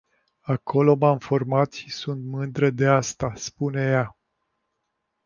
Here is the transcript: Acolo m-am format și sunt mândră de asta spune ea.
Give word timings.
Acolo 0.41 0.95
m-am 0.95 1.17
format 1.17 1.71
și 1.73 1.89
sunt 1.91 2.23
mândră 2.25 2.69
de 2.69 2.85
asta 2.87 3.31
spune 3.35 3.81
ea. 3.81 4.17